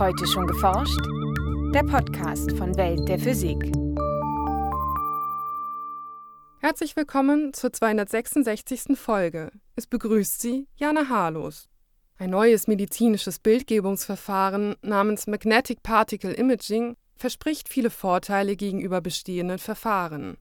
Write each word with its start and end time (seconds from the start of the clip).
Heute 0.00 0.26
schon 0.26 0.46
geforscht? 0.46 0.98
Der 1.74 1.82
Podcast 1.82 2.52
von 2.56 2.74
Welt 2.78 3.06
der 3.06 3.18
Physik. 3.18 3.58
Herzlich 6.60 6.96
willkommen 6.96 7.52
zur 7.52 7.70
266. 7.70 8.96
Folge. 8.98 9.50
Es 9.76 9.86
begrüßt 9.86 10.40
Sie 10.40 10.66
Jana 10.76 11.10
Harlos. 11.10 11.68
Ein 12.16 12.30
neues 12.30 12.66
medizinisches 12.66 13.40
Bildgebungsverfahren 13.40 14.74
namens 14.80 15.26
Magnetic 15.26 15.82
Particle 15.82 16.32
Imaging 16.32 16.96
verspricht 17.16 17.68
viele 17.68 17.90
Vorteile 17.90 18.56
gegenüber 18.56 19.02
bestehenden 19.02 19.58
Verfahren. 19.58 20.38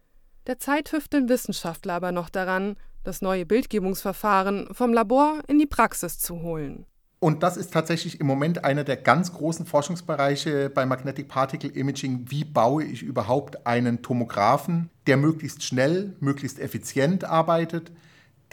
Derzeit 0.48 0.94
hüfteln 0.94 1.28
Wissenschaftler 1.28 1.96
aber 1.96 2.14
noch 2.14 2.30
daran, 2.30 2.78
das 3.04 3.22
neue 3.22 3.46
Bildgebungsverfahren 3.46 4.74
vom 4.74 4.94
Labor 4.94 5.42
in 5.50 5.60
die 5.60 5.68
Praxis 5.68 6.18
zu 6.18 6.44
holen. 6.44 6.86
Und 7.22 7.44
das 7.44 7.58
ist 7.58 7.74
tatsächlich 7.74 8.22
im 8.22 8.28
Moment 8.28 8.64
einer 8.64 8.86
der 8.86 8.96
ganz 8.96 9.34
großen 9.34 9.66
Forschungsbereiche 9.66 10.70
bei 10.70 10.86
Magnetic 10.86 11.28
Particle 11.28 11.70
Imaging. 11.72 12.26
Wie 12.30 12.46
baue 12.46 12.86
ich 12.86 13.04
überhaupt 13.04 13.68
einen 13.68 14.02
Tomographen, 14.02 14.90
der 15.06 15.18
möglichst 15.18 15.64
schnell, 15.64 16.16
möglichst 16.22 16.60
effizient 16.60 17.26
arbeitet, 17.26 17.92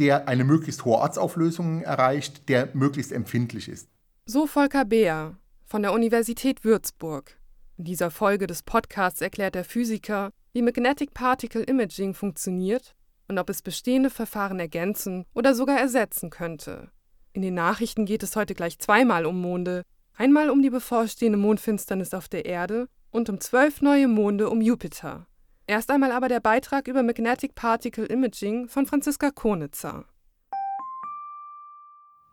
der 0.01 0.27
eine 0.27 0.43
möglichst 0.43 0.85
hohe 0.85 0.97
Ortsauflösung 0.97 1.83
erreicht, 1.83 2.49
der 2.49 2.71
möglichst 2.75 3.13
empfindlich 3.13 3.69
ist. 3.69 3.89
So 4.27 4.49
Volker 4.49 4.85
Beer 4.85 5.39
von 5.65 5.83
der 5.83 5.93
Universität 5.93 6.65
Würzburg. 6.65 7.39
In 7.77 7.85
dieser 7.85 8.11
Folge 8.11 8.47
des 8.47 8.63
Podcasts 8.63 9.21
erklärt 9.21 9.55
der 9.55 9.65
Physiker, 9.65 10.31
wie 10.53 10.63
Magnetic 10.63 11.15
Particle 11.15 11.63
Imaging 11.63 12.15
funktioniert 12.15 12.97
und 13.29 13.39
ob 13.39 13.49
es 13.49 13.63
bestehende 13.63 14.11
Verfahren 14.11 14.59
ergänzen 14.59 15.25
oder 15.35 15.55
sogar 15.55 15.79
ersetzen 15.79 16.31
könnte. 16.31 16.91
In 17.37 17.43
den 17.43 17.53
Nachrichten 17.53 18.07
geht 18.07 18.23
es 18.23 18.35
heute 18.35 18.55
gleich 18.55 18.79
zweimal 18.79 19.27
um 19.27 19.39
Monde. 19.39 19.83
Einmal 20.17 20.49
um 20.49 20.63
die 20.63 20.71
bevorstehende 20.71 21.37
Mondfinsternis 21.37 22.15
auf 22.15 22.31
der 22.31 22.47
Erde 22.47 22.89
und 23.11 23.29
um 23.29 23.41
zwölf 23.41 23.83
neue 23.83 24.09
Monde 24.09 24.49
um 24.49 24.63
Jupiter. 24.63 25.27
Erst 25.67 25.91
einmal 25.91 26.13
aber 26.13 26.29
der 26.29 26.41
Beitrag 26.41 26.89
über 26.89 27.03
Magnetic 27.03 27.55
Particle 27.55 28.07
Imaging 28.07 28.69
von 28.69 28.87
Franziska 28.87 29.31
Konitzer. 29.31 30.07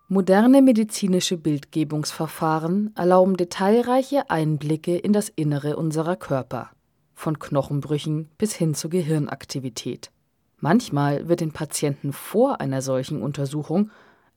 Moderne 0.07 0.61
medizinische 0.61 1.35
Bildgebungsverfahren 1.35 2.95
erlauben 2.95 3.35
detailreiche 3.35 4.29
Einblicke 4.29 4.97
in 4.97 5.11
das 5.11 5.27
Innere 5.27 5.75
unserer 5.75 6.15
Körper, 6.15 6.69
von 7.13 7.39
Knochenbrüchen 7.39 8.29
bis 8.37 8.55
hin 8.55 8.73
zur 8.73 8.89
Gehirnaktivität. 8.91 10.11
Manchmal 10.59 11.27
wird 11.27 11.41
den 11.41 11.51
Patienten 11.51 12.13
vor 12.13 12.61
einer 12.61 12.81
solchen 12.81 13.21
Untersuchung 13.21 13.91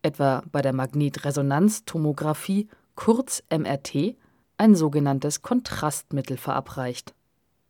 etwa 0.06 0.42
bei 0.52 0.62
der 0.62 0.72
Magnetresonanztomographie 0.72 2.68
kurz 2.94 3.42
MRT, 3.50 4.16
ein 4.56 4.74
sogenanntes 4.74 5.42
Kontrastmittel 5.42 6.38
verabreicht. 6.38 7.12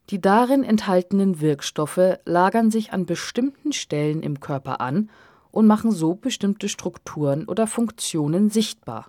Die 0.09 0.21
darin 0.21 0.63
enthaltenen 0.63 1.41
Wirkstoffe 1.41 2.19
lagern 2.23 2.71
sich 2.71 2.93
an 2.93 3.05
bestimmten 3.05 3.73
Stellen 3.73 4.21
im 4.21 4.39
Körper 4.39 4.79
an 4.79 5.09
und 5.51 5.67
machen 5.67 5.91
so 5.91 6.15
bestimmte 6.15 6.69
Strukturen 6.69 7.45
oder 7.45 7.67
Funktionen 7.67 8.49
sichtbar. 8.49 9.07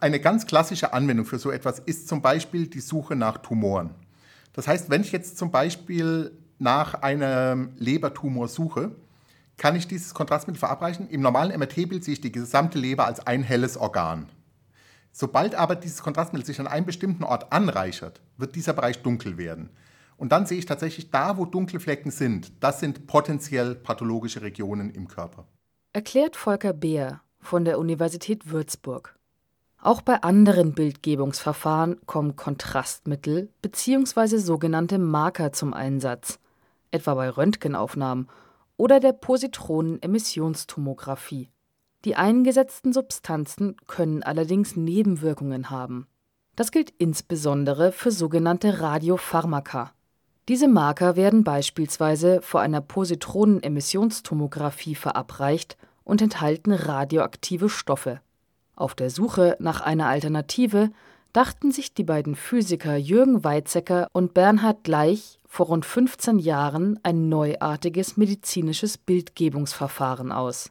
Eine 0.00 0.18
ganz 0.18 0.46
klassische 0.46 0.92
Anwendung 0.92 1.26
für 1.26 1.38
so 1.38 1.50
etwas 1.50 1.78
ist 1.78 2.08
zum 2.08 2.22
Beispiel 2.22 2.66
die 2.66 2.80
Suche 2.80 3.14
nach 3.14 3.38
Tumoren. 3.38 3.90
Das 4.52 4.66
heißt, 4.66 4.90
wenn 4.90 5.02
ich 5.02 5.12
jetzt 5.12 5.38
zum 5.38 5.52
Beispiel 5.52 6.32
nach 6.58 6.94
einem 6.94 7.70
Lebertumor 7.78 8.48
suche, 8.48 8.92
kann 9.60 9.76
ich 9.76 9.86
dieses 9.86 10.14
Kontrastmittel 10.14 10.58
verabreichen. 10.58 11.06
Im 11.10 11.20
normalen 11.20 11.56
MRT-Bild 11.56 12.02
sehe 12.02 12.14
ich 12.14 12.22
die 12.22 12.32
gesamte 12.32 12.78
Leber 12.78 13.04
als 13.04 13.26
ein 13.26 13.42
helles 13.42 13.76
Organ. 13.76 14.30
Sobald 15.12 15.54
aber 15.54 15.76
dieses 15.76 16.02
Kontrastmittel 16.02 16.46
sich 16.46 16.60
an 16.60 16.66
einem 16.66 16.86
bestimmten 16.86 17.24
Ort 17.24 17.52
anreichert, 17.52 18.22
wird 18.38 18.56
dieser 18.56 18.72
Bereich 18.72 19.02
dunkel 19.02 19.36
werden. 19.36 19.68
Und 20.16 20.32
dann 20.32 20.46
sehe 20.46 20.56
ich 20.56 20.64
tatsächlich 20.64 21.10
da, 21.10 21.36
wo 21.36 21.44
dunkle 21.44 21.78
Flecken 21.78 22.10
sind, 22.10 22.52
das 22.64 22.80
sind 22.80 23.06
potenziell 23.06 23.74
pathologische 23.74 24.40
Regionen 24.40 24.88
im 24.88 25.08
Körper. 25.08 25.46
Erklärt 25.92 26.36
Volker 26.36 26.72
Beer 26.72 27.20
von 27.38 27.66
der 27.66 27.78
Universität 27.78 28.50
Würzburg. 28.50 29.14
Auch 29.78 30.00
bei 30.00 30.22
anderen 30.22 30.72
Bildgebungsverfahren 30.72 32.00
kommen 32.06 32.34
Kontrastmittel 32.34 33.50
bzw. 33.60 34.38
sogenannte 34.38 34.96
Marker 34.96 35.52
zum 35.52 35.74
Einsatz, 35.74 36.38
etwa 36.92 37.12
bei 37.12 37.28
Röntgenaufnahmen 37.28 38.26
oder 38.80 38.98
der 38.98 39.12
Positronen-Emissionstomographie. 39.12 41.50
Die 42.06 42.16
eingesetzten 42.16 42.94
Substanzen 42.94 43.76
können 43.86 44.22
allerdings 44.22 44.74
Nebenwirkungen 44.74 45.68
haben. 45.68 46.06
Das 46.56 46.72
gilt 46.72 46.94
insbesondere 46.96 47.92
für 47.92 48.10
sogenannte 48.10 48.80
Radiopharmaka. 48.80 49.92
Diese 50.48 50.66
Marker 50.66 51.16
werden 51.16 51.44
beispielsweise 51.44 52.40
vor 52.40 52.62
einer 52.62 52.80
Positronen-Emissionstomographie 52.80 54.94
verabreicht 54.94 55.76
und 56.02 56.22
enthalten 56.22 56.72
radioaktive 56.72 57.68
Stoffe. 57.68 58.22
Auf 58.76 58.94
der 58.94 59.10
Suche 59.10 59.58
nach 59.60 59.82
einer 59.82 60.06
Alternative 60.06 60.90
dachten 61.34 61.70
sich 61.70 61.92
die 61.92 62.04
beiden 62.04 62.34
Physiker 62.34 62.96
Jürgen 62.96 63.44
Weizsäcker 63.44 64.08
und 64.14 64.32
Bernhard 64.32 64.84
Gleich 64.84 65.38
vor 65.52 65.66
rund 65.66 65.84
15 65.84 66.38
Jahren 66.38 67.00
ein 67.02 67.28
neuartiges 67.28 68.16
medizinisches 68.16 68.96
Bildgebungsverfahren 68.96 70.30
aus. 70.30 70.70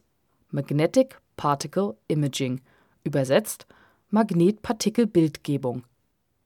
Magnetic 0.50 1.20
Particle 1.36 1.98
Imaging, 2.08 2.62
übersetzt 3.04 3.66
Magnetpartikelbildgebung. 4.08 5.84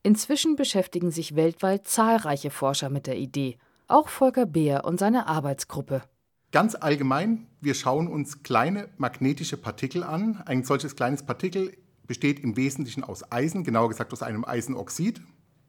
Inzwischen 0.03 0.57
beschäftigen 0.57 1.11
sich 1.11 1.37
weltweit 1.37 1.87
zahlreiche 1.87 2.51
Forscher 2.51 2.89
mit 2.89 3.07
der 3.07 3.17
Idee, 3.17 3.57
auch 3.87 4.09
Volker 4.09 4.45
Beer 4.45 4.83
und 4.83 4.99
seine 4.99 5.27
Arbeitsgruppe. 5.27 6.03
Ganz 6.51 6.75
allgemein, 6.75 7.47
wir 7.61 7.73
schauen 7.73 8.09
uns 8.09 8.43
kleine 8.43 8.89
magnetische 8.97 9.55
Partikel 9.55 10.03
an. 10.03 10.43
Ein 10.45 10.65
solches 10.65 10.97
kleines 10.97 11.23
Partikel 11.23 11.71
besteht 12.05 12.41
im 12.41 12.57
Wesentlichen 12.57 13.05
aus 13.05 13.31
Eisen, 13.31 13.63
genauer 13.63 13.87
gesagt 13.89 14.11
aus 14.11 14.23
einem 14.23 14.43
Eisenoxid. 14.43 15.21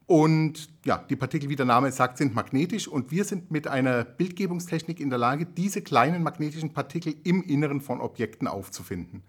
Und 0.07 0.69
ja, 0.85 1.05
die 1.09 1.17
Partikel, 1.17 1.49
wie 1.49 1.57
der 1.57 1.65
Name 1.65 1.91
sagt, 1.91 2.17
sind 2.17 2.33
magnetisch 2.33 2.87
und 2.87 3.11
wir 3.11 3.25
sind 3.25 3.51
mit 3.51 3.67
einer 3.67 4.05
Bildgebungstechnik 4.05 5.01
in 5.01 5.09
der 5.09 5.19
Lage, 5.19 5.45
diese 5.45 5.81
kleinen 5.81 6.23
magnetischen 6.23 6.71
Partikel 6.73 7.13
im 7.25 7.43
Inneren 7.43 7.81
von 7.81 7.99
Objekten 7.99 8.47
aufzufinden. 8.47 9.23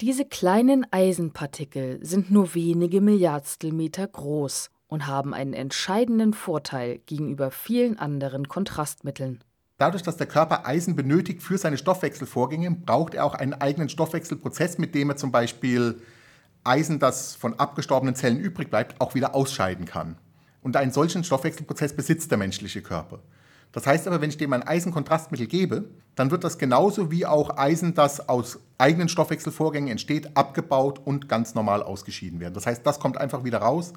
Diese 0.00 0.24
kleinen 0.24 0.86
Eisenpartikel 0.92 1.98
sind 2.00 2.30
nur 2.30 2.54
wenige 2.54 3.00
Milliardstelmeter 3.00 4.06
groß 4.06 4.70
und 4.86 5.08
haben 5.08 5.34
einen 5.34 5.52
entscheidenden 5.52 6.32
Vorteil 6.32 7.00
gegenüber 7.06 7.50
vielen 7.50 7.98
anderen 7.98 8.46
Kontrastmitteln. 8.46 9.42
Dadurch, 9.78 10.02
dass 10.02 10.16
der 10.16 10.26
Körper 10.28 10.64
Eisen 10.64 10.94
benötigt 10.94 11.42
für 11.42 11.58
seine 11.58 11.76
Stoffwechselvorgänge, 11.76 12.70
braucht 12.70 13.14
er 13.14 13.24
auch 13.24 13.34
einen 13.34 13.54
eigenen 13.54 13.88
Stoffwechselprozess, 13.88 14.78
mit 14.78 14.94
dem 14.94 15.10
er 15.10 15.16
zum 15.16 15.32
Beispiel 15.32 16.00
Eisen, 16.64 16.98
das 16.98 17.34
von 17.34 17.58
abgestorbenen 17.58 18.14
Zellen 18.14 18.38
übrig 18.38 18.70
bleibt, 18.70 19.00
auch 19.00 19.14
wieder 19.14 19.34
ausscheiden 19.34 19.86
kann. 19.86 20.16
Und 20.62 20.76
einen 20.76 20.92
solchen 20.92 21.24
Stoffwechselprozess 21.24 21.94
besitzt 21.94 22.30
der 22.30 22.38
menschliche 22.38 22.82
Körper. 22.82 23.20
Das 23.72 23.86
heißt 23.86 24.08
aber, 24.08 24.20
wenn 24.20 24.30
ich 24.30 24.36
dem 24.36 24.52
ein 24.52 24.66
Eisenkontrastmittel 24.66 25.46
gebe, 25.46 25.90
dann 26.16 26.30
wird 26.30 26.44
das 26.44 26.58
genauso 26.58 27.10
wie 27.10 27.24
auch 27.24 27.56
Eisen, 27.56 27.94
das 27.94 28.28
aus 28.28 28.58
eigenen 28.78 29.08
Stoffwechselvorgängen 29.08 29.90
entsteht, 29.90 30.36
abgebaut 30.36 31.00
und 31.04 31.28
ganz 31.28 31.54
normal 31.54 31.82
ausgeschieden 31.82 32.40
werden. 32.40 32.54
Das 32.54 32.66
heißt, 32.66 32.84
das 32.84 32.98
kommt 32.98 33.16
einfach 33.16 33.44
wieder 33.44 33.58
raus 33.58 33.92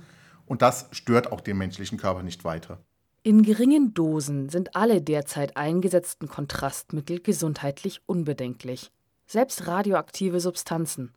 und 0.46 0.62
das 0.62 0.88
stört 0.92 1.32
auch 1.32 1.42
den 1.42 1.58
menschlichen 1.58 1.98
Körper 1.98 2.22
nicht 2.22 2.44
weiter. 2.44 2.80
In 3.24 3.42
geringen 3.42 3.94
Dosen 3.94 4.50
sind 4.50 4.76
alle 4.76 5.02
derzeit 5.02 5.58
eingesetzten 5.58 6.28
Kontrastmittel 6.28 7.22
gesundheitlich 7.22 8.02
unbedenklich. 8.06 8.92
Selbst 9.26 9.66
radioaktive 9.66 10.40
Substanzen. 10.42 11.14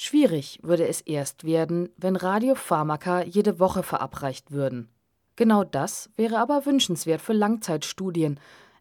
Schwierig 0.00 0.60
würde 0.62 0.86
es 0.86 1.00
erst 1.00 1.42
werden, 1.42 1.88
wenn 1.96 2.14
Radiopharmaka 2.14 3.24
jede 3.24 3.58
Woche 3.58 3.82
verabreicht 3.82 4.52
würden. 4.52 4.88
Genau 5.34 5.64
das 5.64 6.08
wäre 6.14 6.38
aber 6.38 6.66
wünschenswert 6.66 7.20
für 7.20 7.32
Langzeitstudien, 7.32 8.38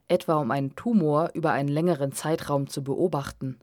etwa 0.07 0.35
um 0.35 0.51
einen 0.51 0.75
Tumor 0.75 1.31
über 1.33 1.53
einen 1.53 1.69
längeren 1.69 2.11
Zeitraum 2.11 2.67
zu 2.67 2.83
beobachten. 2.83 3.57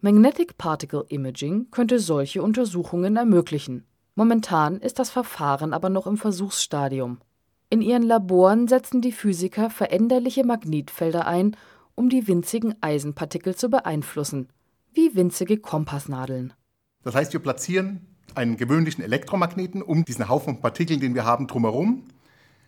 Magnetic 0.00 0.56
Particle 0.56 1.04
Imaging 1.10 1.70
könnte 1.70 1.98
solche 1.98 2.42
Untersuchungen 2.42 3.18
ermöglichen. 3.18 3.84
Momentan 4.14 4.78
ist 4.78 4.98
das 4.98 5.10
Verfahren 5.10 5.74
aber 5.74 5.90
noch 5.90 6.06
im 6.06 6.16
Versuchsstadium. 6.16 7.18
In 7.68 7.82
ihren 7.82 8.04
Laboren 8.04 8.68
setzen 8.68 9.02
die 9.02 9.12
Physiker 9.12 9.68
veränderliche 9.68 10.44
Magnetfelder 10.44 11.26
ein, 11.26 11.58
um 11.94 12.08
die 12.08 12.26
winzigen 12.26 12.74
Eisenpartikel 12.80 13.54
zu 13.54 13.68
beeinflussen, 13.68 14.48
wie 14.94 15.14
winzige 15.14 15.58
Kompassnadeln. 15.58 16.54
Das 17.06 17.14
heißt, 17.14 17.32
wir 17.32 17.38
platzieren 17.38 18.04
einen 18.34 18.56
gewöhnlichen 18.56 19.04
Elektromagneten 19.04 19.80
um 19.80 20.04
diesen 20.04 20.28
Haufen 20.28 20.60
Partikeln, 20.60 20.98
den 20.98 21.14
wir 21.14 21.24
haben, 21.24 21.46
drumherum, 21.46 22.02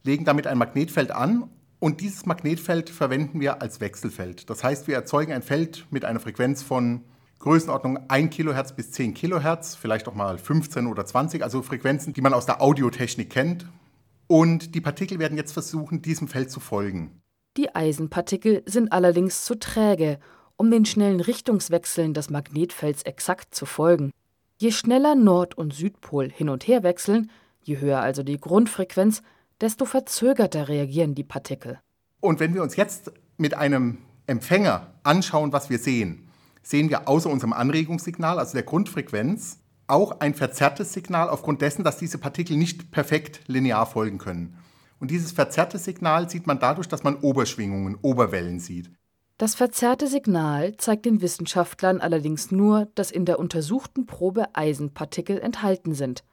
legen 0.04 0.24
damit 0.24 0.46
ein 0.46 0.58
Magnetfeld 0.58 1.10
an 1.10 1.50
und 1.80 2.00
dieses 2.00 2.24
Magnetfeld 2.24 2.88
verwenden 2.88 3.40
wir 3.40 3.60
als 3.60 3.80
Wechselfeld. 3.80 4.48
Das 4.48 4.62
heißt, 4.62 4.86
wir 4.86 4.94
erzeugen 4.94 5.32
ein 5.32 5.42
Feld 5.42 5.86
mit 5.90 6.04
einer 6.04 6.20
Frequenz 6.20 6.62
von 6.62 7.02
Größenordnung 7.40 8.08
1 8.08 8.32
Kilohertz 8.32 8.76
bis 8.76 8.92
10 8.92 9.14
Kilohertz, 9.14 9.74
vielleicht 9.74 10.06
auch 10.06 10.14
mal 10.14 10.38
15 10.38 10.86
oder 10.86 11.04
20, 11.04 11.42
also 11.42 11.60
Frequenzen, 11.62 12.12
die 12.12 12.20
man 12.20 12.32
aus 12.32 12.46
der 12.46 12.62
Audiotechnik 12.62 13.30
kennt. 13.30 13.66
Und 14.28 14.76
die 14.76 14.80
Partikel 14.80 15.18
werden 15.18 15.36
jetzt 15.36 15.50
versuchen, 15.50 16.00
diesem 16.00 16.28
Feld 16.28 16.52
zu 16.52 16.60
folgen. 16.60 17.22
Die 17.56 17.74
Eisenpartikel 17.74 18.62
sind 18.66 18.92
allerdings 18.92 19.44
zu 19.44 19.56
träge, 19.56 20.20
um 20.56 20.70
den 20.70 20.84
schnellen 20.84 21.18
Richtungswechseln 21.18 22.14
des 22.14 22.30
Magnetfelds 22.30 23.02
exakt 23.02 23.52
zu 23.52 23.66
folgen. 23.66 24.12
Je 24.60 24.72
schneller 24.72 25.14
Nord- 25.14 25.56
und 25.56 25.72
Südpol 25.72 26.30
hin 26.30 26.48
und 26.48 26.66
her 26.66 26.82
wechseln, 26.82 27.30
je 27.62 27.78
höher 27.78 28.00
also 28.00 28.24
die 28.24 28.40
Grundfrequenz, 28.40 29.22
desto 29.60 29.84
verzögerter 29.84 30.66
reagieren 30.66 31.14
die 31.14 31.22
Partikel. 31.22 31.78
Und 32.18 32.40
wenn 32.40 32.54
wir 32.54 32.64
uns 32.64 32.74
jetzt 32.74 33.12
mit 33.36 33.54
einem 33.54 33.98
Empfänger 34.26 34.94
anschauen, 35.04 35.52
was 35.52 35.70
wir 35.70 35.78
sehen, 35.78 36.28
sehen 36.60 36.90
wir 36.90 37.06
außer 37.06 37.30
unserem 37.30 37.52
Anregungssignal, 37.52 38.40
also 38.40 38.54
der 38.54 38.64
Grundfrequenz, 38.64 39.60
auch 39.86 40.18
ein 40.18 40.34
verzerrtes 40.34 40.92
Signal 40.92 41.28
aufgrund 41.28 41.62
dessen, 41.62 41.84
dass 41.84 41.96
diese 41.96 42.18
Partikel 42.18 42.56
nicht 42.56 42.90
perfekt 42.90 43.42
linear 43.46 43.86
folgen 43.86 44.18
können. 44.18 44.58
Und 44.98 45.12
dieses 45.12 45.30
verzerrte 45.30 45.78
Signal 45.78 46.28
sieht 46.28 46.48
man 46.48 46.58
dadurch, 46.58 46.88
dass 46.88 47.04
man 47.04 47.14
Oberschwingungen, 47.14 47.96
Oberwellen 48.02 48.58
sieht. 48.58 48.90
Das 49.38 49.54
verzerrte 49.54 50.08
Signal 50.08 50.76
zeigt 50.78 51.06
den 51.06 51.22
Wissenschaftlern 51.22 52.00
allerdings 52.00 52.50
nur, 52.50 52.88
dass 52.96 53.12
in 53.12 53.24
der 53.24 53.38
untersuchten 53.38 54.04
Probe 54.04 54.48
Eisenpartikel 54.56 55.38
enthalten 55.38 55.94
sind. 55.94 56.24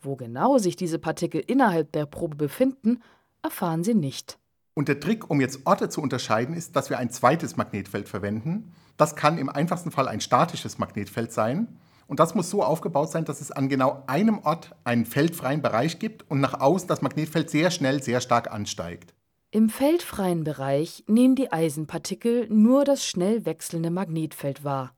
Wo 0.00 0.16
genau 0.16 0.56
sich 0.56 0.74
diese 0.74 0.98
Partikel 0.98 1.42
innerhalb 1.46 1.92
der 1.92 2.06
Probe 2.06 2.34
befinden, 2.34 3.02
erfahren 3.42 3.84
sie 3.84 3.92
nicht. 3.92 4.38
Und 4.72 4.88
der 4.88 5.00
Trick, 5.00 5.28
um 5.30 5.42
jetzt 5.42 5.66
Orte 5.66 5.90
zu 5.90 6.00
unterscheiden, 6.00 6.54
ist, 6.54 6.76
dass 6.76 6.88
wir 6.88 6.98
ein 6.98 7.10
zweites 7.10 7.58
Magnetfeld 7.58 8.08
verwenden. 8.08 8.72
Das 8.96 9.16
kann 9.16 9.36
im 9.36 9.50
einfachsten 9.50 9.90
Fall 9.90 10.08
ein 10.08 10.22
statisches 10.22 10.78
Magnetfeld 10.78 11.32
sein. 11.32 11.78
Und 12.06 12.20
das 12.20 12.34
muss 12.34 12.48
so 12.48 12.62
aufgebaut 12.62 13.10
sein, 13.10 13.26
dass 13.26 13.42
es 13.42 13.50
an 13.50 13.68
genau 13.68 14.02
einem 14.06 14.38
Ort 14.38 14.74
einen 14.84 15.04
feldfreien 15.04 15.60
Bereich 15.60 15.98
gibt 15.98 16.30
und 16.30 16.40
nach 16.40 16.58
außen 16.58 16.88
das 16.88 17.02
Magnetfeld 17.02 17.50
sehr 17.50 17.70
schnell, 17.70 18.02
sehr 18.02 18.22
stark 18.22 18.50
ansteigt. 18.50 19.12
Im 19.52 19.70
feldfreien 19.70 20.42
Bereich 20.42 21.04
nehmen 21.06 21.36
die 21.36 21.52
Eisenpartikel 21.52 22.48
nur 22.50 22.84
das 22.84 23.06
schnell 23.06 23.46
wechselnde 23.46 23.90
Magnetfeld 23.90 24.64
wahr. 24.64 24.92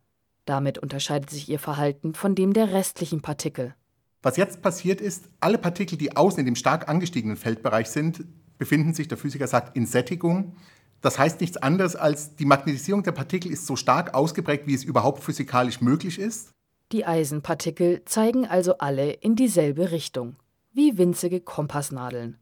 Damit 0.47 0.79
unterscheidet 0.79 1.29
sich 1.29 1.49
ihr 1.51 1.59
Verhalten 1.59 2.15
von 2.15 2.35
dem 2.35 2.55
der 2.55 2.73
restlichen 2.73 3.21
Partikel. 3.21 3.75
Was 4.23 4.39
jetzt 4.39 4.63
passiert 4.63 5.01
ist, 5.01 5.29
alle 5.41 5.59
Partikel, 5.59 5.99
die 5.99 6.17
außen 6.17 6.41
in 6.41 6.47
dem 6.47 6.57
stark 6.57 6.89
angestiegenen 6.89 7.37
Feldbereich 7.37 7.89
sind, 7.89 8.25
befinden 8.57 8.95
sich, 8.95 9.07
der 9.07 9.19
Physiker 9.19 9.47
sagt, 9.47 9.77
in 9.77 9.87
Sättigung. 9.87 10.57
Das 11.03 11.19
heißt 11.19 11.41
nichts 11.41 11.59
anderes 11.59 11.95
als, 11.95 12.35
die 12.35 12.47
Magnetisierung 12.47 13.03
der 13.03 13.13
Partikel 13.13 13.53
ist 13.53 13.67
so 13.67 13.77
stark 13.77 14.15
ausgeprägt, 14.15 14.67
wie 14.67 14.75
es 14.75 14.83
überhaupt 14.83 15.23
physikalisch 15.23 15.81
möglich 15.81 16.19
ist. 16.19 16.51
Die 16.91 17.05
Eisenpartikel 17.05 18.03
zeigen 18.07 18.47
also 18.47 18.79
alle 18.79 19.13
in 19.13 19.37
dieselbe 19.37 19.93
Richtung, 19.93 20.37
wie 20.73 20.97
winzige 20.97 21.41
Kompassnadeln. 21.41 22.39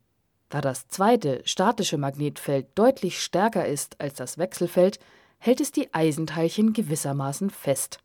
Da 0.48 0.60
das 0.60 0.86
zweite 0.88 1.42
statische 1.44 1.98
Magnetfeld 1.98 2.68
deutlich 2.74 3.20
stärker 3.20 3.66
ist 3.66 4.00
als 4.00 4.14
das 4.14 4.38
Wechselfeld, 4.38 4.98
hält 5.38 5.60
es 5.60 5.72
die 5.72 5.92
Eisenteilchen 5.92 6.72
gewissermaßen 6.72 7.50
fest. 7.50 7.98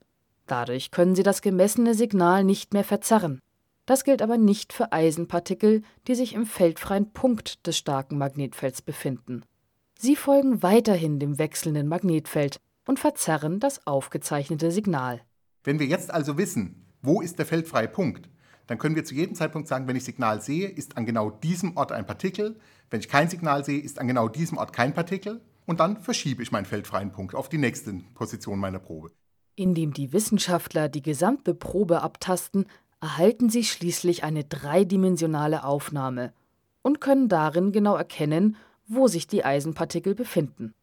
Dadurch 0.47 0.91
können 0.91 1.15
sie 1.15 1.23
das 1.23 1.41
gemessene 1.41 1.93
Signal 1.93 2.43
nicht 2.43 2.73
mehr 2.73 2.83
verzerren. 2.83 3.39
Das 3.85 4.03
gilt 4.03 4.21
aber 4.21 4.37
nicht 4.37 4.73
für 4.73 4.91
Eisenpartikel, 4.91 5.81
die 6.07 6.15
sich 6.15 6.33
im 6.33 6.45
feldfreien 6.45 7.11
Punkt 7.13 7.65
des 7.67 7.77
starken 7.77 8.17
Magnetfelds 8.17 8.81
befinden. 8.81 9.43
Sie 9.97 10.15
folgen 10.15 10.63
weiterhin 10.63 11.19
dem 11.19 11.37
wechselnden 11.37 11.87
Magnetfeld 11.87 12.57
und 12.87 12.99
verzerren 12.99 13.59
das 13.59 13.85
aufgezeichnete 13.85 14.71
Signal. 14.71 15.21
Wenn 15.63 15.79
wir 15.79 15.85
jetzt 15.85 16.11
also 16.11 16.37
wissen, 16.37 16.87
wo 17.01 17.21
ist 17.21 17.37
der 17.37 17.45
feldfreie 17.45 17.87
Punkt, 17.87 18.29
dann 18.71 18.77
können 18.77 18.95
wir 18.95 19.03
zu 19.03 19.13
jedem 19.13 19.35
Zeitpunkt 19.35 19.67
sagen, 19.67 19.85
wenn 19.89 19.97
ich 19.97 20.05
Signal 20.05 20.41
sehe, 20.41 20.69
ist 20.69 20.95
an 20.95 21.05
genau 21.05 21.29
diesem 21.29 21.75
Ort 21.75 21.91
ein 21.91 22.05
Partikel. 22.05 22.55
Wenn 22.89 23.01
ich 23.01 23.09
kein 23.09 23.29
Signal 23.29 23.65
sehe, 23.65 23.81
ist 23.81 23.99
an 23.99 24.07
genau 24.07 24.29
diesem 24.29 24.57
Ort 24.57 24.71
kein 24.71 24.93
Partikel. 24.93 25.41
Und 25.65 25.81
dann 25.81 25.97
verschiebe 25.97 26.41
ich 26.41 26.53
meinen 26.53 26.63
feldfreien 26.63 27.11
Punkt 27.11 27.35
auf 27.35 27.49
die 27.49 27.57
nächste 27.57 27.93
Position 28.13 28.59
meiner 28.59 28.79
Probe. 28.79 29.11
Indem 29.57 29.91
die 29.91 30.13
Wissenschaftler 30.13 30.87
die 30.87 31.01
gesamte 31.01 31.53
Probe 31.53 32.01
abtasten, 32.01 32.65
erhalten 33.01 33.49
sie 33.49 33.65
schließlich 33.65 34.23
eine 34.23 34.45
dreidimensionale 34.45 35.65
Aufnahme 35.65 36.31
und 36.81 37.01
können 37.01 37.27
darin 37.27 37.73
genau 37.73 37.97
erkennen, 37.97 38.55
wo 38.87 39.09
sich 39.09 39.27
die 39.27 39.43
Eisenpartikel 39.43 40.15
befinden. 40.15 40.73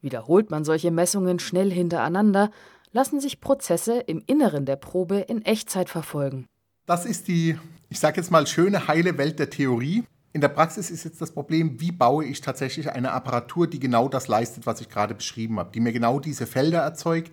Wiederholt 0.00 0.52
man 0.52 0.64
solche 0.64 0.92
Messungen 0.92 1.40
schnell 1.40 1.72
hintereinander, 1.72 2.52
lassen 2.92 3.18
sich 3.18 3.40
Prozesse 3.40 3.98
im 3.98 4.22
Inneren 4.24 4.66
der 4.66 4.76
Probe 4.76 5.16
in 5.18 5.44
Echtzeit 5.44 5.90
verfolgen. 5.90 6.46
Das 6.88 7.04
ist 7.04 7.28
die, 7.28 7.54
ich 7.90 8.00
sage 8.00 8.16
jetzt 8.16 8.30
mal, 8.30 8.46
schöne, 8.46 8.88
heile 8.88 9.18
Welt 9.18 9.38
der 9.38 9.50
Theorie. 9.50 10.04
In 10.32 10.40
der 10.40 10.48
Praxis 10.48 10.90
ist 10.90 11.04
jetzt 11.04 11.20
das 11.20 11.32
Problem, 11.32 11.78
wie 11.82 11.92
baue 11.92 12.24
ich 12.24 12.40
tatsächlich 12.40 12.90
eine 12.90 13.12
Apparatur, 13.12 13.66
die 13.66 13.78
genau 13.78 14.08
das 14.08 14.26
leistet, 14.26 14.64
was 14.64 14.80
ich 14.80 14.88
gerade 14.88 15.14
beschrieben 15.14 15.58
habe, 15.58 15.70
die 15.70 15.80
mir 15.80 15.92
genau 15.92 16.18
diese 16.18 16.46
Felder 16.46 16.78
erzeugt. 16.78 17.30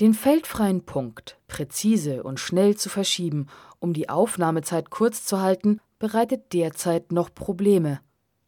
Den 0.00 0.12
feldfreien 0.12 0.84
Punkt 0.84 1.38
präzise 1.46 2.24
und 2.24 2.40
schnell 2.40 2.76
zu 2.76 2.88
verschieben, 2.88 3.46
um 3.78 3.92
die 3.92 4.08
Aufnahmezeit 4.08 4.90
kurz 4.90 5.24
zu 5.24 5.40
halten, 5.40 5.78
bereitet 6.00 6.52
derzeit 6.52 7.12
noch 7.12 7.32
Probleme. 7.32 8.00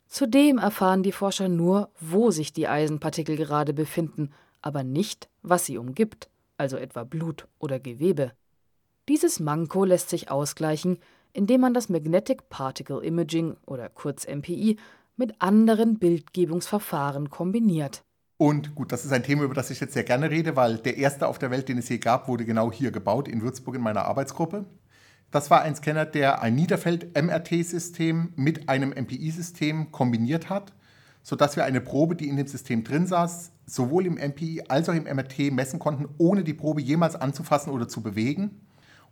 Zudem 0.09 0.59
erfahren 0.59 1.05
die 1.05 1.13
Forscher 1.13 1.49
nur, 1.49 1.93
wo 2.01 2.33
sich 2.33 2.53
die 2.53 2.67
Eisenpartikel 2.67 3.37
gerade 3.37 3.73
befinden, 3.73 4.33
aber 4.61 4.83
nicht, 4.83 5.29
was 5.43 5.67
sie 5.67 5.79
umgibt 5.79 6.29
also 6.59 6.77
etwa 6.77 7.05
Blut 7.05 7.47
oder 7.59 7.79
Gewebe. 7.79 8.33
Dieses 9.09 9.41
Manko 9.41 9.85
lässt 9.85 10.11
sich 10.11 10.31
ausgleichen, 10.31 10.99
indem 11.33 11.63
man 11.63 11.73
das 11.73 11.89
Magnetic 11.89 12.51
Particle 12.51 13.03
Imaging 13.03 13.57
oder 13.65 13.89
kurz 13.89 14.27
MPI 14.27 14.77
mit 15.17 15.41
anderen 15.41 15.99
Bildgebungsverfahren 15.99 17.31
kombiniert. 17.31 18.03
Und 18.37 18.75
gut, 18.75 18.93
das 18.93 19.07
ist 19.07 19.13
ein 19.13 19.23
Thema, 19.23 19.45
über 19.45 19.55
das 19.55 19.71
ich 19.71 19.81
jetzt 19.81 19.95
sehr 19.95 20.05
gerne 20.05 20.31
rede, 20.31 20.57
weil 20.57 20.77
der 20.77 20.99
erste 20.99 21.27
auf 21.27 21.39
der 21.39 21.51
Welt, 21.51 21.69
den 21.69 21.79
es 21.79 21.89
je 21.89 21.99
gab, 21.99 22.29
wurde 22.29 22.45
genau 22.45 22.71
hier 22.71 22.91
gebaut, 22.91 23.29
in 23.29 23.43
Würzburg 23.43 23.77
in 23.77 23.83
meiner 23.83 24.05
Arbeitsgruppe. 24.05 24.67
Das 25.31 25.51
war 25.51 25.63
ein 25.63 25.75
Scanner, 25.75 26.07
der 26.07 26.43
ein 26.43 26.55
Niederfeld-MRT-System 26.55 28.35
mit 28.37 28.69
einem 28.69 28.91
MPI-System 28.91 29.91
kombiniert 29.91 30.51
hat 30.51 30.75
sodass 31.29 31.57
wir 31.57 31.65
eine 31.67 31.83
Probe, 31.83 32.17
die 32.17 32.27
in 32.27 32.39
dem 32.39 32.47
System 32.47 32.85
drin 32.85 33.07
saß, 33.07 33.53
sowohl 33.67 34.07
im 34.07 34.15
MPI 34.15 34.63
als 34.69 34.89
auch 34.89 34.95
im 34.95 35.05
MRT 35.05 35.53
messen 35.53 35.79
konnten, 35.79 36.09
ohne 36.17 36.43
die 36.43 36.55
Probe 36.55 36.81
jemals 36.81 37.17
anzufassen 37.17 37.71
oder 37.71 37.87
zu 37.87 38.03
bewegen. 38.03 38.63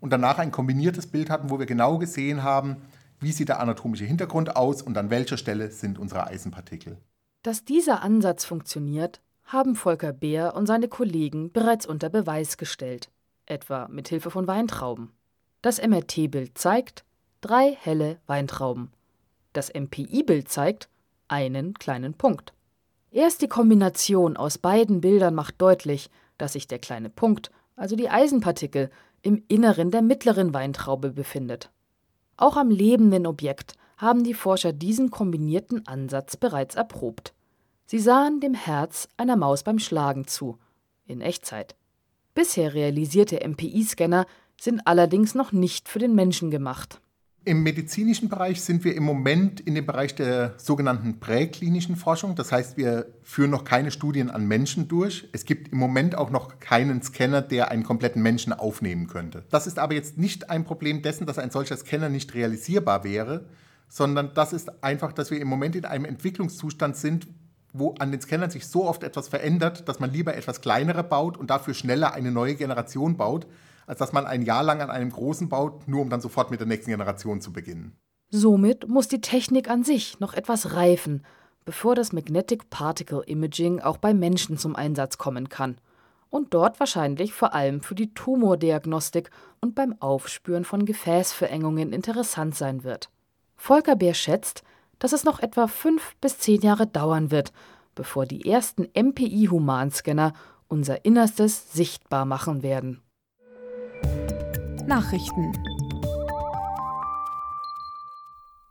Und 0.06 0.10
danach 0.10 0.38
ein 0.38 0.52
kombiniertes 0.52 1.08
Bild 1.08 1.30
hatten, 1.30 1.50
wo 1.50 1.58
wir 1.58 1.66
genau 1.66 1.98
gesehen 1.98 2.44
haben, 2.44 2.76
wie 3.18 3.32
sieht 3.32 3.48
der 3.48 3.58
anatomische 3.58 4.04
Hintergrund 4.04 4.54
aus 4.54 4.80
und 4.80 4.96
an 4.96 5.10
welcher 5.10 5.36
Stelle 5.36 5.72
sind 5.72 5.98
unsere 5.98 6.28
Eisenpartikel. 6.28 6.96
Dass 7.42 7.64
dieser 7.64 8.04
Ansatz 8.04 8.44
funktioniert, 8.44 9.20
haben 9.46 9.74
Volker 9.74 10.12
Beer 10.12 10.54
und 10.54 10.66
seine 10.66 10.86
Kollegen 10.86 11.50
bereits 11.50 11.86
unter 11.86 12.08
Beweis 12.08 12.56
gestellt, 12.56 13.10
etwa 13.46 13.88
mit 13.88 14.06
Hilfe 14.06 14.30
von 14.30 14.46
Weintrauben. 14.46 15.10
Das 15.60 15.84
MRT-Bild 15.84 16.56
zeigt 16.56 17.04
drei 17.40 17.76
helle 17.76 18.20
Weintrauben. 18.28 18.92
Das 19.54 19.74
MPI-Bild 19.74 20.48
zeigt 20.48 20.88
einen 21.26 21.74
kleinen 21.74 22.14
Punkt. 22.14 22.52
Erst 23.10 23.42
die 23.42 23.48
Kombination 23.48 24.36
aus 24.36 24.56
beiden 24.56 25.00
Bildern 25.00 25.34
macht 25.34 25.60
deutlich, 25.60 26.10
dass 26.38 26.52
sich 26.52 26.68
der 26.68 26.78
kleine 26.78 27.10
Punkt, 27.10 27.50
also 27.74 27.96
die 27.96 28.08
Eisenpartikel, 28.08 28.88
im 29.26 29.42
Inneren 29.48 29.90
der 29.90 30.02
mittleren 30.02 30.54
Weintraube 30.54 31.10
befindet. 31.10 31.72
Auch 32.36 32.56
am 32.56 32.70
lebenden 32.70 33.26
Objekt 33.26 33.74
haben 33.96 34.22
die 34.22 34.34
Forscher 34.34 34.72
diesen 34.72 35.10
kombinierten 35.10 35.84
Ansatz 35.88 36.36
bereits 36.36 36.76
erprobt. 36.76 37.34
Sie 37.86 37.98
sahen 37.98 38.38
dem 38.38 38.54
Herz 38.54 39.08
einer 39.16 39.34
Maus 39.34 39.64
beim 39.64 39.80
Schlagen 39.80 40.28
zu, 40.28 40.58
in 41.06 41.20
Echtzeit. 41.20 41.74
Bisher 42.34 42.72
realisierte 42.72 43.40
MPI-Scanner 43.44 44.26
sind 44.60 44.86
allerdings 44.86 45.34
noch 45.34 45.50
nicht 45.50 45.88
für 45.88 45.98
den 45.98 46.14
Menschen 46.14 46.52
gemacht. 46.52 47.00
Im 47.46 47.62
medizinischen 47.62 48.28
Bereich 48.28 48.60
sind 48.60 48.82
wir 48.82 48.96
im 48.96 49.04
Moment 49.04 49.60
in 49.60 49.76
dem 49.76 49.86
Bereich 49.86 50.16
der 50.16 50.54
sogenannten 50.56 51.20
präklinischen 51.20 51.94
Forschung. 51.94 52.34
Das 52.34 52.50
heißt, 52.50 52.76
wir 52.76 53.06
führen 53.22 53.52
noch 53.52 53.62
keine 53.62 53.92
Studien 53.92 54.30
an 54.30 54.48
Menschen 54.48 54.88
durch. 54.88 55.28
Es 55.30 55.44
gibt 55.44 55.68
im 55.68 55.78
Moment 55.78 56.16
auch 56.16 56.30
noch 56.30 56.58
keinen 56.58 57.02
Scanner, 57.02 57.42
der 57.42 57.70
einen 57.70 57.84
kompletten 57.84 58.20
Menschen 58.20 58.52
aufnehmen 58.52 59.06
könnte. 59.06 59.44
Das 59.48 59.68
ist 59.68 59.78
aber 59.78 59.94
jetzt 59.94 60.18
nicht 60.18 60.50
ein 60.50 60.64
Problem 60.64 61.02
dessen, 61.02 61.24
dass 61.24 61.38
ein 61.38 61.52
solcher 61.52 61.76
Scanner 61.76 62.08
nicht 62.08 62.34
realisierbar 62.34 63.04
wäre, 63.04 63.44
sondern 63.88 64.32
das 64.34 64.52
ist 64.52 64.82
einfach, 64.82 65.12
dass 65.12 65.30
wir 65.30 65.40
im 65.40 65.46
Moment 65.46 65.76
in 65.76 65.84
einem 65.84 66.04
Entwicklungszustand 66.04 66.96
sind, 66.96 67.28
wo 67.72 67.94
an 68.00 68.10
den 68.10 68.20
Scannern 68.20 68.50
sich 68.50 68.66
so 68.66 68.88
oft 68.88 69.04
etwas 69.04 69.28
verändert, 69.28 69.88
dass 69.88 70.00
man 70.00 70.10
lieber 70.10 70.34
etwas 70.34 70.62
kleinere 70.62 71.04
baut 71.04 71.36
und 71.36 71.48
dafür 71.48 71.74
schneller 71.74 72.12
eine 72.12 72.32
neue 72.32 72.56
Generation 72.56 73.16
baut, 73.16 73.46
als 73.86 73.98
dass 73.98 74.12
man 74.12 74.26
ein 74.26 74.42
Jahr 74.42 74.62
lang 74.62 74.80
an 74.80 74.90
einem 74.90 75.10
großen 75.10 75.48
baut, 75.48 75.88
nur 75.88 76.02
um 76.02 76.10
dann 76.10 76.20
sofort 76.20 76.50
mit 76.50 76.60
der 76.60 76.66
nächsten 76.66 76.90
Generation 76.90 77.40
zu 77.40 77.52
beginnen. 77.52 77.96
Somit 78.30 78.88
muss 78.88 79.08
die 79.08 79.20
Technik 79.20 79.70
an 79.70 79.84
sich 79.84 80.18
noch 80.20 80.34
etwas 80.34 80.74
reifen, 80.74 81.24
bevor 81.64 81.94
das 81.94 82.12
Magnetic 82.12 82.70
Particle 82.70 83.22
Imaging 83.26 83.80
auch 83.80 83.96
bei 83.98 84.14
Menschen 84.14 84.58
zum 84.58 84.76
Einsatz 84.76 85.18
kommen 85.18 85.48
kann. 85.48 85.76
und 86.28 86.52
dort 86.52 86.80
wahrscheinlich 86.80 87.32
vor 87.32 87.54
allem 87.54 87.80
für 87.80 87.94
die 87.94 88.12
Tumordiagnostik 88.12 89.30
und 89.60 89.74
beim 89.74 89.94
Aufspüren 90.00 90.64
von 90.64 90.84
Gefäßverengungen 90.84 91.92
interessant 91.92 92.54
sein 92.54 92.84
wird. 92.84 93.10
Volker 93.56 93.96
Bär 93.96 94.12
schätzt, 94.12 94.62
dass 94.98 95.12
es 95.12 95.24
noch 95.24 95.40
etwa 95.40 95.66
fünf 95.66 96.14
bis 96.20 96.38
zehn 96.38 96.60
Jahre 96.60 96.86
dauern 96.86 97.30
wird, 97.30 97.52
bevor 97.94 98.26
die 98.26 98.50
ersten 98.50 98.88
MPI-Humanscanner 98.94 100.32
unser 100.68 101.04
Innerstes 101.04 101.72
sichtbar 101.72 102.24
machen 102.24 102.62
werden. 102.62 103.02
Nachrichten 104.86 105.52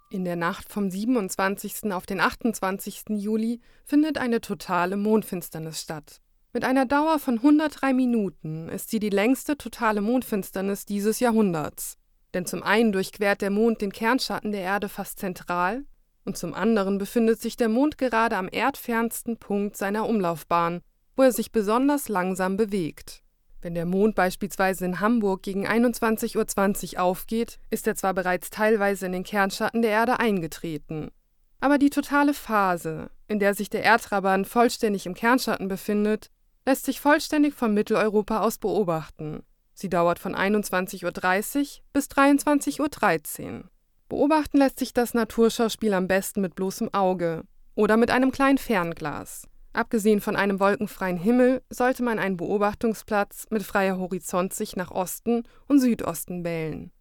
In 0.10 0.24
der 0.24 0.38
Nacht 0.38 0.72
vom 0.72 0.90
27. 0.90 1.92
auf 1.92 2.06
den 2.06 2.22
28. 2.22 3.04
Juli 3.10 3.60
findet 3.84 4.18
eine 4.18 4.40
totale 4.40 4.96
Mondfinsternis 4.96 5.82
statt. 5.82 6.22
Mit 6.54 6.64
einer 6.64 6.86
Dauer 6.86 7.20
von 7.20 7.36
103 7.36 7.92
Minuten 7.92 8.70
ist 8.70 8.92
sie 8.92 9.00
die 9.00 9.10
längste 9.10 9.58
totale 9.58 10.00
Mondfinsternis 10.00 10.86
dieses 10.86 11.20
Jahrhunderts. 11.20 11.98
Denn 12.34 12.46
zum 12.46 12.64
einen 12.64 12.94
durchquert 12.94 13.42
der 13.42 13.50
Mond 13.50 13.82
den 13.82 13.92
Kernschatten 13.92 14.54
der 14.54 14.62
Erde 14.62 14.88
fast 14.88 15.20
zentral 15.20 15.84
und 16.24 16.38
zum 16.38 16.54
anderen 16.54 16.98
befindet 16.98 17.42
sich 17.42 17.58
der 17.58 17.68
Mond 17.68 17.98
gerade 17.98 18.38
am 18.38 18.48
erdfernsten 18.48 19.36
Punkt 19.36 19.76
seiner 19.76 20.08
Umlaufbahn, 20.08 20.80
wo 21.18 21.24
er 21.24 21.34
sich 21.34 21.52
besonders 21.52 22.08
langsam 22.08 22.56
bewegt. 22.56 23.25
Wenn 23.66 23.74
der 23.74 23.88
Mond 23.88 24.14
beispielsweise 24.14 24.86
in 24.86 25.00
Hamburg 25.00 25.42
gegen 25.42 25.66
21.20 25.66 26.98
Uhr 26.98 27.02
aufgeht, 27.02 27.58
ist 27.72 27.88
er 27.88 27.96
zwar 27.96 28.14
bereits 28.14 28.52
teilweise 28.52 29.08
in 29.08 29.12
den 29.12 29.24
Kernschatten 29.24 29.82
der 29.82 29.90
Erde 29.90 30.20
eingetreten, 30.20 31.10
aber 31.62 31.80
die 31.80 31.90
totale 31.90 32.36
Phase, 32.36 33.10
in 33.28 33.40
der 33.40 33.56
sich 33.56 33.72
der 33.72 33.84
Erdraban 33.84 34.46
vollständig 34.46 35.08
im 35.08 35.16
Kernschatten 35.16 35.68
befindet, 35.68 36.30
lässt 36.68 36.86
sich 36.86 37.00
vollständig 37.00 37.56
von 37.56 37.74
Mitteleuropa 37.74 38.42
aus 38.42 38.60
beobachten. 38.60 39.42
Sie 39.74 39.90
dauert 39.90 40.20
von 40.20 40.36
21.30 40.36 41.04
Uhr 41.04 41.84
bis 41.92 42.06
23.13 42.06 43.46
Uhr. 43.48 43.64
Beobachten 44.10 44.60
lässt 44.60 44.78
sich 44.78 44.94
das 44.94 45.16
Naturschauspiel 45.16 45.96
am 45.96 46.08
besten 46.08 46.42
mit 46.42 46.54
bloßem 46.54 46.94
Auge 46.94 47.46
oder 47.74 47.98
mit 47.98 48.12
einem 48.12 48.32
kleinen 48.32 48.60
Fernglas. 48.60 49.48
Abgesehen 49.76 50.22
von 50.22 50.38
einem 50.38 50.62
wolkenfreien 50.62 51.18
Himmel 51.18 51.62
sollte 51.70 52.02
man 52.02 52.18
einen 52.18 52.38
Beobachtungsplatz 52.38 53.48
mit 53.50 53.62
freier 53.62 53.98
Horizontsicht 53.98 54.78
nach 54.78 54.90
Osten 54.90 55.44
und 55.68 55.82
Südosten 55.82 56.46
wählen. 56.46 56.94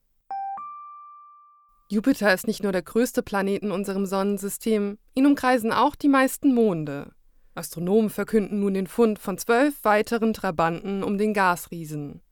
Jupiter 1.89 2.35
ist 2.35 2.49
nicht 2.49 2.65
nur 2.65 2.73
der 2.73 2.83
größte 2.83 3.23
Planet 3.23 3.63
in 3.63 3.71
unserem 3.71 4.07
Sonnensystem, 4.07 4.99
ihn 5.15 5.27
umkreisen 5.27 5.73
auch 5.73 5.95
die 5.95 6.09
meisten 6.09 6.53
Monde. 6.53 7.13
Astronomen 7.55 8.11
verkünden 8.11 8.59
nun 8.59 8.75
den 8.75 8.89
Fund 8.89 9.21
von 9.21 9.39
zwölf 9.39 9.85
weiteren 9.85 10.33
Trabanten 10.33 11.05
um 11.05 11.17
den 11.17 11.33
Gasriesen. 11.33 12.23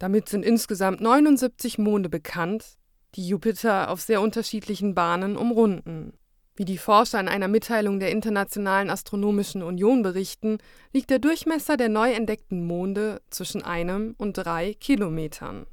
Damit 0.00 0.28
sind 0.28 0.44
insgesamt 0.44 1.02
79 1.02 1.78
Monde 1.78 2.08
bekannt, 2.08 2.78
die 3.14 3.28
Jupiter 3.28 3.90
auf 3.90 4.00
sehr 4.00 4.20
unterschiedlichen 4.20 4.96
Bahnen 4.96 5.36
umrunden. 5.36 6.18
Wie 6.56 6.64
die 6.64 6.78
Forscher 6.78 7.18
in 7.18 7.26
einer 7.26 7.48
Mitteilung 7.48 7.98
der 7.98 8.12
Internationalen 8.12 8.88
Astronomischen 8.88 9.60
Union 9.60 10.02
berichten, 10.02 10.58
liegt 10.92 11.10
der 11.10 11.18
Durchmesser 11.18 11.76
der 11.76 11.88
neu 11.88 12.12
entdeckten 12.12 12.64
Monde 12.64 13.20
zwischen 13.28 13.62
einem 13.62 14.14
und 14.18 14.34
drei 14.34 14.74
Kilometern. 14.74 15.66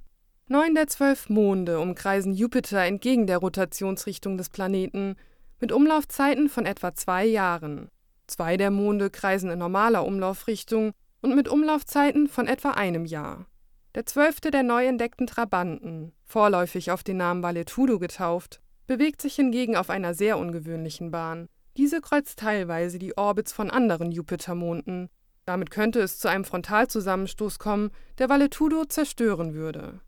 Neun 0.47 0.73
der 0.73 0.87
zwölf 0.87 1.29
Monde 1.29 1.79
umkreisen 1.79 2.33
Jupiter 2.33 2.79
entgegen 2.83 3.27
der 3.27 3.37
Rotationsrichtung 3.37 4.37
des 4.37 4.49
Planeten 4.49 5.15
mit 5.59 5.71
Umlaufzeiten 5.71 6.49
von 6.49 6.65
etwa 6.65 6.95
zwei 6.95 7.25
Jahren. 7.25 7.89
Zwei 8.25 8.57
der 8.57 8.71
Monde 8.71 9.11
kreisen 9.11 9.51
in 9.51 9.59
normaler 9.59 10.03
Umlaufrichtung 10.03 10.93
und 11.21 11.35
mit 11.35 11.47
Umlaufzeiten 11.47 12.27
von 12.27 12.47
etwa 12.47 12.71
einem 12.71 13.05
Jahr. 13.05 13.45
Der 13.93 14.07
zwölfte 14.07 14.49
der 14.49 14.63
neu 14.63 14.87
entdeckten 14.87 15.27
Trabanten, 15.27 16.11
vorläufig 16.23 16.89
auf 16.89 17.03
den 17.03 17.17
Namen 17.17 17.43
Valetudo 17.43 17.99
getauft, 17.99 18.61
bewegt 18.91 19.21
sich 19.21 19.35
hingegen 19.35 19.77
auf 19.77 19.89
einer 19.89 20.13
sehr 20.13 20.37
ungewöhnlichen 20.37 21.11
Bahn. 21.11 21.47
Diese 21.77 22.01
kreuzt 22.01 22.39
teilweise 22.39 22.99
die 22.99 23.17
Orbits 23.17 23.53
von 23.53 23.71
anderen 23.71 24.11
Jupitermonden. 24.11 25.07
Damit 25.45 25.71
könnte 25.71 26.01
es 26.01 26.19
zu 26.19 26.27
einem 26.27 26.43
Frontalzusammenstoß 26.43 27.57
kommen, 27.57 27.91
der 28.17 28.27
Valetudo 28.27 28.83
zerstören 28.83 29.53
würde. 29.53 30.01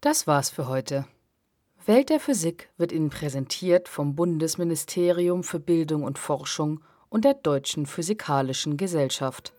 Das 0.00 0.28
war's 0.28 0.48
für 0.48 0.68
heute. 0.68 1.06
Welt 1.86 2.08
der 2.08 2.20
Physik 2.20 2.70
wird 2.76 2.92
Ihnen 2.92 3.10
präsentiert 3.10 3.88
vom 3.88 4.14
Bundesministerium 4.14 5.42
für 5.42 5.58
Bildung 5.58 6.04
und 6.04 6.16
Forschung 6.16 6.84
und 7.08 7.24
der 7.24 7.34
Deutschen 7.34 7.84
Physikalischen 7.84 8.76
Gesellschaft. 8.76 9.54